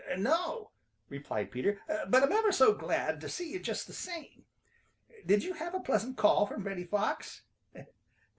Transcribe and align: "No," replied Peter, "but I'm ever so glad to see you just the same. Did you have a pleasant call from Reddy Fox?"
"No," 0.17 0.71
replied 1.09 1.51
Peter, 1.51 1.79
"but 2.09 2.23
I'm 2.23 2.31
ever 2.31 2.51
so 2.51 2.73
glad 2.73 3.21
to 3.21 3.29
see 3.29 3.51
you 3.51 3.59
just 3.59 3.85
the 3.85 3.93
same. 3.93 4.45
Did 5.27 5.43
you 5.43 5.53
have 5.53 5.75
a 5.75 5.79
pleasant 5.79 6.17
call 6.17 6.47
from 6.47 6.63
Reddy 6.63 6.85
Fox?" 6.85 7.43